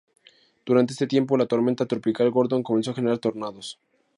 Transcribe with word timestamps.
Durante 0.65 0.93
este 0.93 1.05
tiempo, 1.05 1.37
la 1.37 1.45
tormenta 1.45 1.85
tropical 1.85 2.31
Gordon 2.31 2.63
comenzó 2.63 2.89
a 2.89 2.95
generar 2.95 3.19
tornados. 3.19 3.77